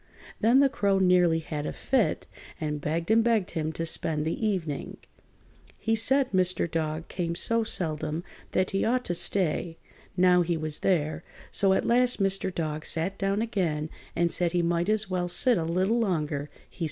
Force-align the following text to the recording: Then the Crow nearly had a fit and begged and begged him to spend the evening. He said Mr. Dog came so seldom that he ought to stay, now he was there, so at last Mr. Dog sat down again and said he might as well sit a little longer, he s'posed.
Then 0.39 0.61
the 0.61 0.67
Crow 0.67 0.97
nearly 0.97 1.37
had 1.37 1.67
a 1.67 1.71
fit 1.73 2.25
and 2.59 2.81
begged 2.81 3.11
and 3.11 3.23
begged 3.23 3.51
him 3.51 3.71
to 3.73 3.85
spend 3.85 4.25
the 4.25 4.43
evening. 4.47 4.97
He 5.77 5.93
said 5.93 6.31
Mr. 6.31 6.65
Dog 6.67 7.07
came 7.07 7.35
so 7.35 7.63
seldom 7.63 8.23
that 8.51 8.71
he 8.71 8.83
ought 8.83 9.05
to 9.05 9.13
stay, 9.13 9.77
now 10.17 10.41
he 10.41 10.57
was 10.57 10.79
there, 10.79 11.23
so 11.51 11.73
at 11.73 11.85
last 11.85 12.19
Mr. 12.19 12.51
Dog 12.51 12.83
sat 12.83 13.19
down 13.19 13.43
again 13.43 13.91
and 14.15 14.31
said 14.31 14.53
he 14.53 14.63
might 14.63 14.89
as 14.89 15.07
well 15.07 15.27
sit 15.27 15.59
a 15.59 15.63
little 15.65 15.99
longer, 15.99 16.49
he 16.67 16.77
s'posed. 16.79 16.79